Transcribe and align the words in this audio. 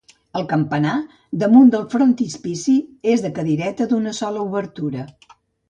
El 0.39 0.45
campanar, 0.51 0.93
damunt 1.43 1.69
del 1.75 1.85
frontispici, 1.91 2.75
és 3.13 3.27
de 3.27 3.33
cadireta 3.39 3.89
d'una 3.95 4.17
sola 4.23 4.49
obertura. 4.51 5.07